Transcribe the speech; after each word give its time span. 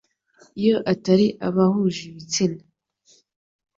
iyo 0.61 0.75
atari 0.93 1.27
abahuje 1.47 2.01
ibitsina 2.09 2.61